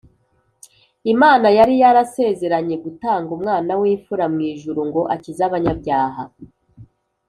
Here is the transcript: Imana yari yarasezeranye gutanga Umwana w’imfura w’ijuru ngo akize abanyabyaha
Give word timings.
Imana 1.13 1.47
yari 1.57 1.73
yarasezeranye 1.81 2.75
gutanga 2.83 3.29
Umwana 3.37 3.71
w’imfura 3.81 4.23
w’ijuru 4.35 4.79
ngo 4.89 5.01
akize 5.13 5.41
abanyabyaha 5.47 6.23